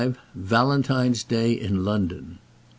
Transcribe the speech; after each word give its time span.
VALENTINE'S 0.33 1.23
DAY 1.23 1.51
IN 1.53 1.85
LONDON. 1.85 2.39